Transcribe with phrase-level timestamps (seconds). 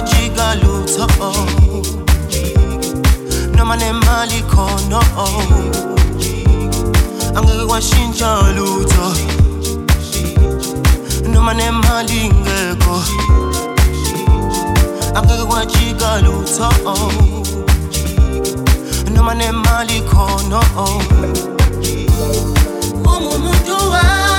[0.00, 1.06] jika lutho
[3.56, 5.00] noma nemali khona.
[7.36, 9.06] Angeke kwashintsha lutho.
[11.32, 12.96] Noma nemali ingekho.
[15.14, 16.68] Angeke kwajika lutho.
[19.14, 20.60] Noma nemali khona.
[23.04, 24.29] Ungumuntu wami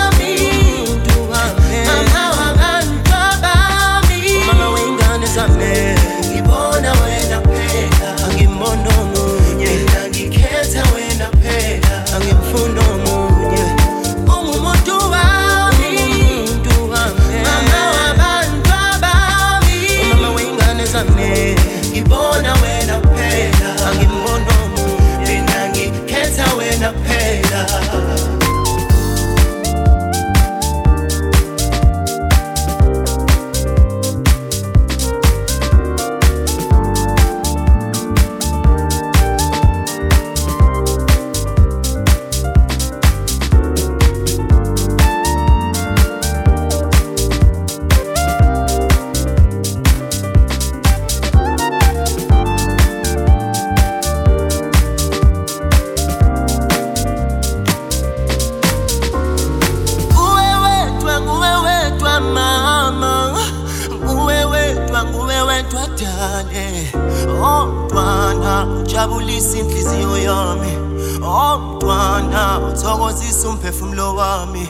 [73.42, 74.68] uphakamise umphefumulo wami.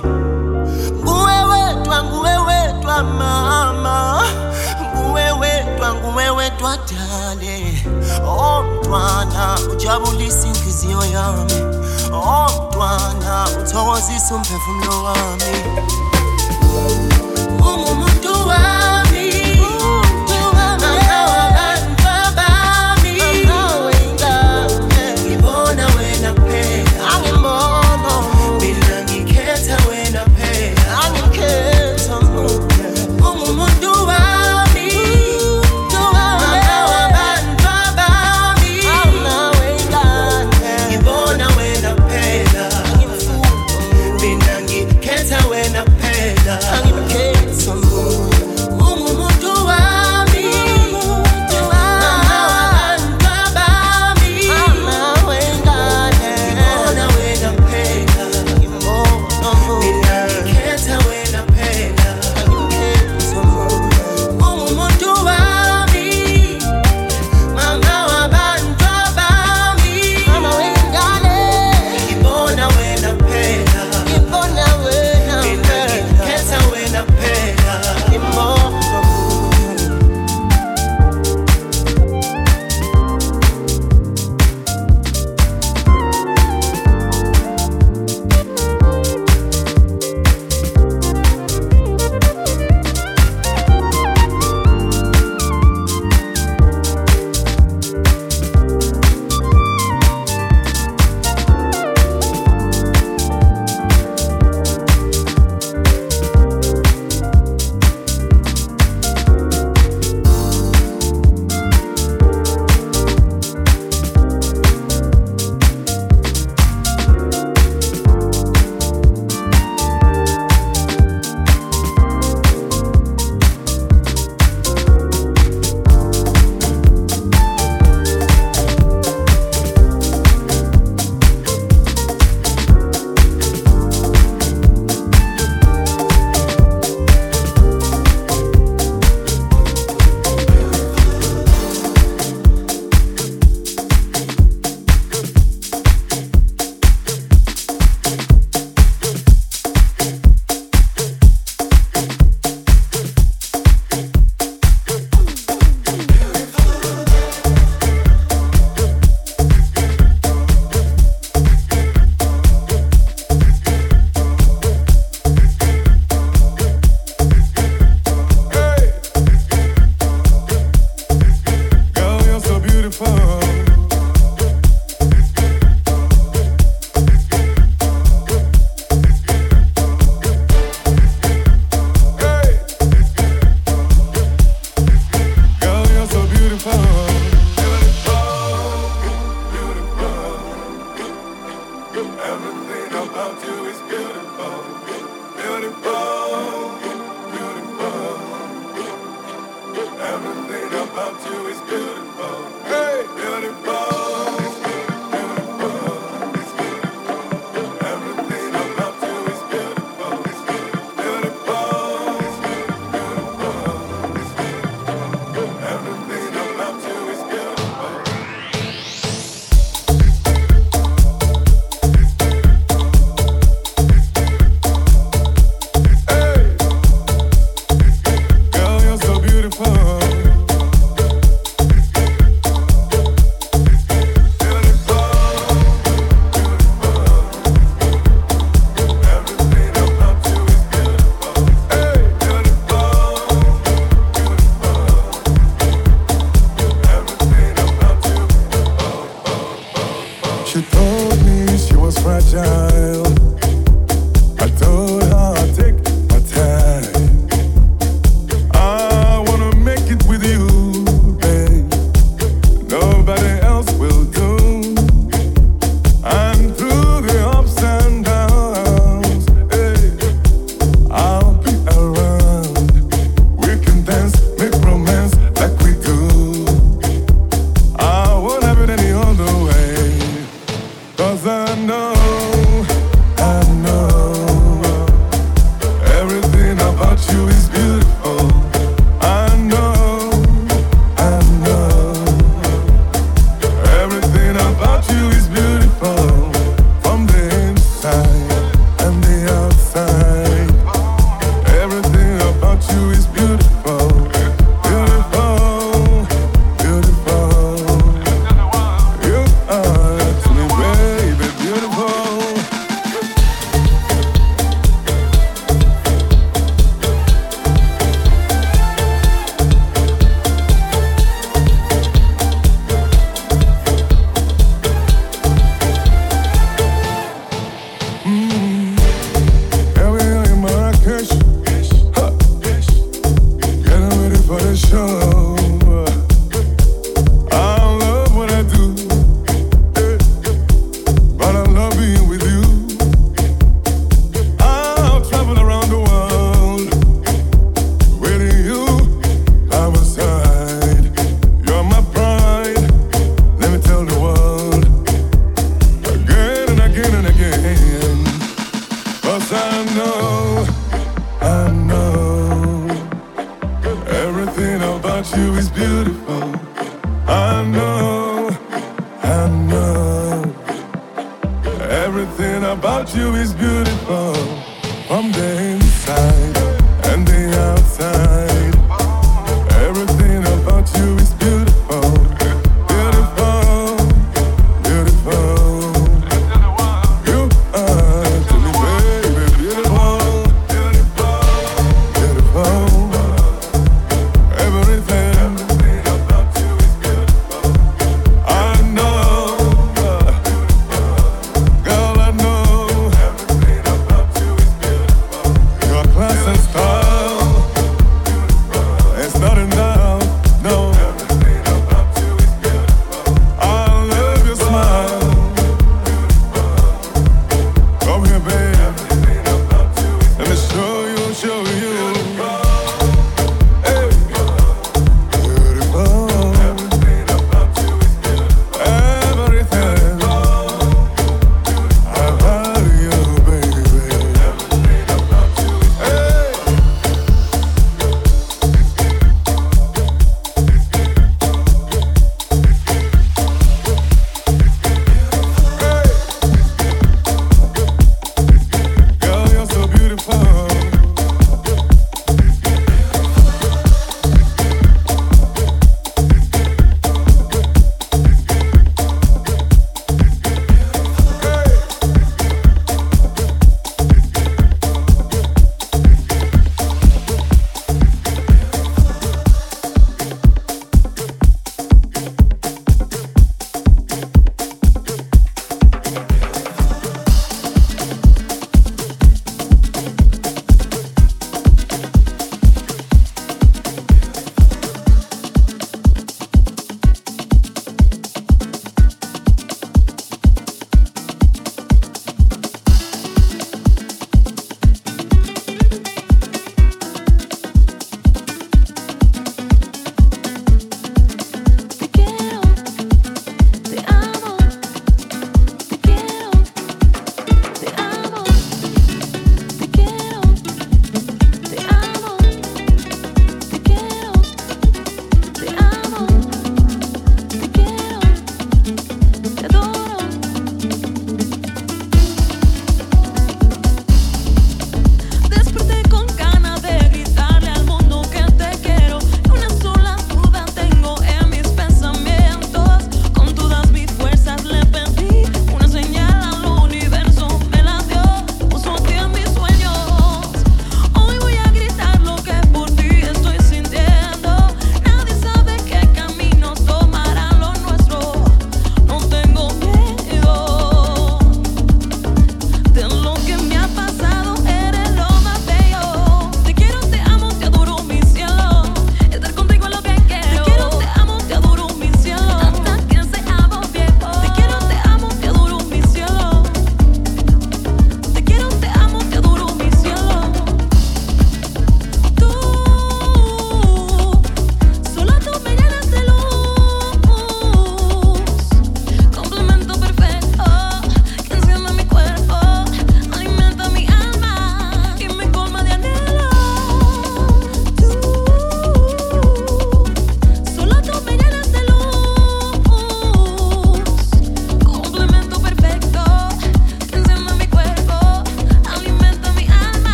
[1.04, 4.24] Nguwe wedwa nguwe wedwa mama.
[4.96, 7.84] Nguwe wedwa nguwe wedwa dale.
[8.26, 11.54] Oh mntwana ujabulisa inhliziyo yami.
[12.14, 15.54] Oh mntwana uthokozisa umphefumulo wami.
[17.60, 18.91] Ungumuntu wami.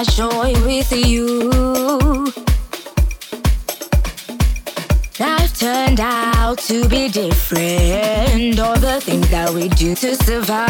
[0.00, 1.50] my joy with you.
[5.18, 8.58] Life turned out to be different.
[8.58, 10.69] All the things that we do to survive.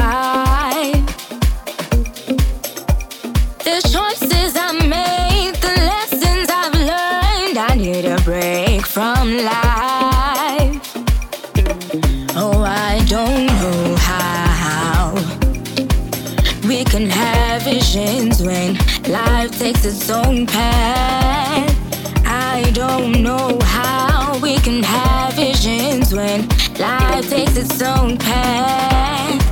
[19.90, 21.76] its own path.
[22.24, 29.42] I don't know how we can have visions when life takes its own path.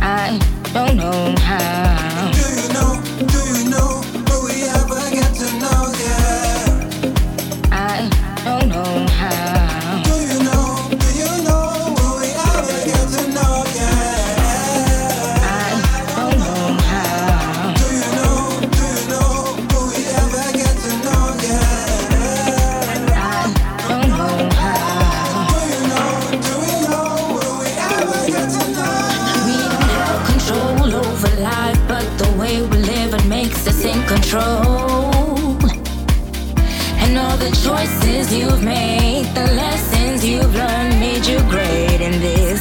[0.00, 0.36] I
[0.72, 2.13] don't know how.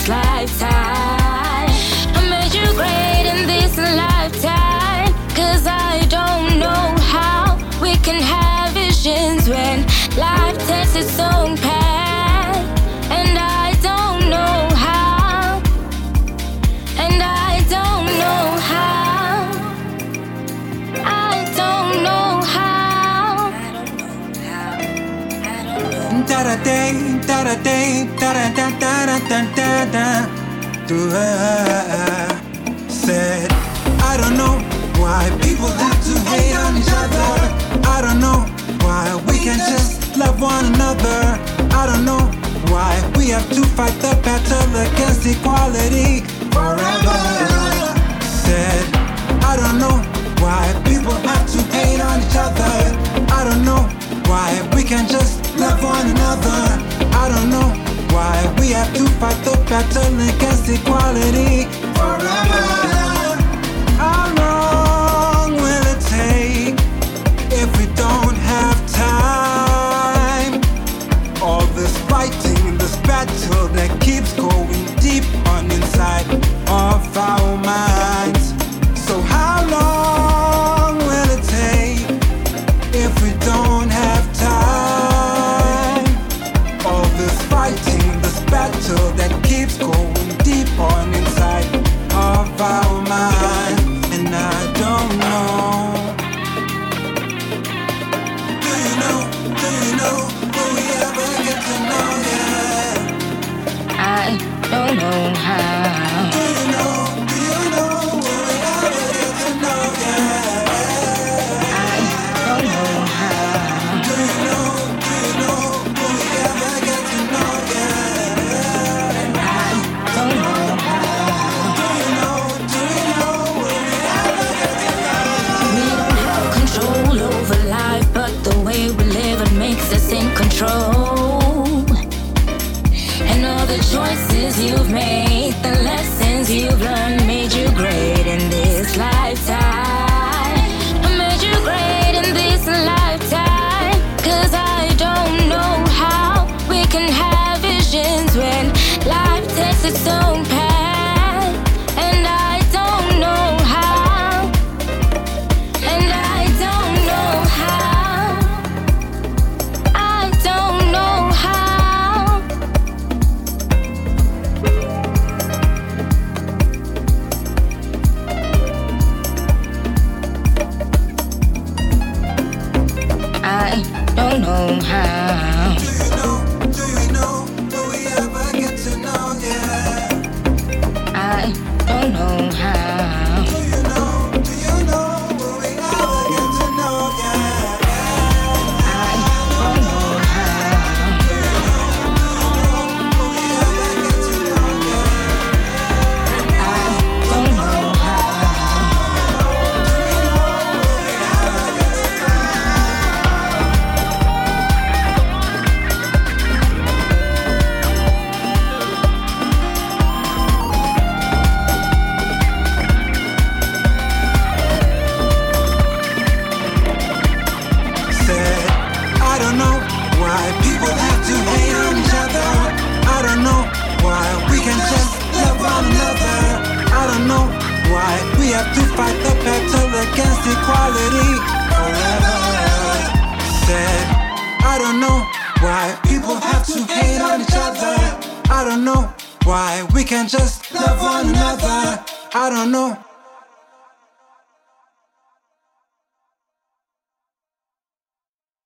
[0.04, 1.70] this lifetime.
[2.16, 5.14] I made you great in this lifetime.
[5.30, 9.86] Cause I don't know how we can have visions when
[10.18, 12.58] life takes its own path.
[13.12, 15.62] And I don't know how.
[16.98, 19.52] And I don't know how.
[21.06, 23.52] I don't know how.
[23.54, 25.04] I don't know how.
[25.44, 27.03] I don't know
[27.44, 27.68] da da
[28.20, 30.34] da da da da da da
[30.96, 33.52] I said
[34.02, 34.56] I don't know
[35.02, 37.32] why people have to hate on each other.
[37.86, 38.46] I don't know
[38.86, 41.38] why we can't just love one another.
[41.76, 42.24] I don't know
[42.72, 46.22] why we have to fight the battle against equality
[46.52, 47.43] forever.
[58.94, 61.66] to fight the battle against equality
[61.96, 62.93] forever.